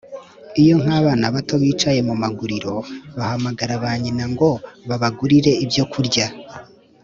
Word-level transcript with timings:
Iyo 0.61 0.75
nk’abana 0.81 1.25
bato 1.35 1.55
bicaye 1.63 1.99
mu 2.07 2.15
maguriro 2.23 2.73
bahamagara 3.17 3.73
ba 3.83 3.91
nyina 4.01 4.25
ngo 4.33 4.49
babagurire 4.89 5.51
ibyo 5.63 5.83
kurya 5.91 6.25